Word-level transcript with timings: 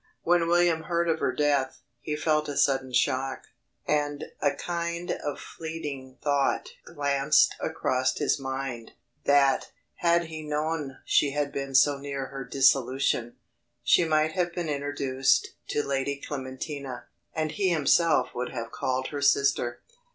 When 0.23 0.47
William 0.47 0.85
heard 0.85 1.07
of 1.07 1.19
her 1.19 1.31
death, 1.31 1.83
he 1.99 2.15
felt 2.15 2.49
a 2.49 2.57
sudden 2.57 2.91
shock, 2.91 3.43
and 3.85 4.23
a 4.41 4.49
kind 4.55 5.11
of 5.11 5.39
fleeting 5.39 6.17
thought 6.23 6.69
glanced 6.83 7.55
across 7.59 8.17
his 8.17 8.39
mind, 8.39 8.93
that 9.25 9.69
"Had 9.97 10.23
he 10.23 10.41
known 10.41 10.97
she 11.05 11.33
had 11.33 11.51
been 11.51 11.75
so 11.75 11.99
near 11.99 12.25
her 12.25 12.43
dissolution, 12.43 13.35
she 13.83 14.03
might 14.03 14.31
have 14.31 14.55
been 14.55 14.69
introduced 14.69 15.49
to 15.67 15.83
Lady 15.83 16.15
Clementina, 16.19 17.05
and 17.35 17.51
he 17.51 17.69
himself 17.69 18.33
would 18.33 18.49
have 18.49 18.71
called 18.71 19.09
her 19.09 19.21
sister." 19.21 19.81